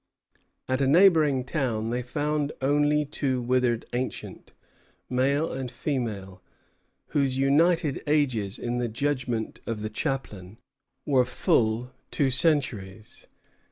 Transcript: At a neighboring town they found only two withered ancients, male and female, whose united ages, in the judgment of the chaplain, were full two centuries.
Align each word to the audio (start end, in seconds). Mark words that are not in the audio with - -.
At 0.67 0.81
a 0.81 0.87
neighboring 0.87 1.43
town 1.43 1.91
they 1.91 2.01
found 2.01 2.53
only 2.59 3.05
two 3.05 3.39
withered 3.39 3.85
ancients, 3.93 4.51
male 5.11 5.53
and 5.53 5.69
female, 5.69 6.41
whose 7.09 7.37
united 7.37 8.01
ages, 8.07 8.57
in 8.57 8.79
the 8.79 8.87
judgment 8.89 9.59
of 9.67 9.83
the 9.83 9.91
chaplain, 9.91 10.57
were 11.05 11.23
full 11.23 11.91
two 12.09 12.31
centuries. 12.31 13.27